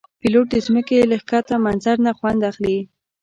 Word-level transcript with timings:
پیلوټ 0.19 0.47
د 0.51 0.55
ځمکې 0.65 0.97
له 1.11 1.17
ښکته 1.23 1.55
منظر 1.65 1.97
نه 2.05 2.11
خوند 2.17 2.41
اخلي. 2.49 2.79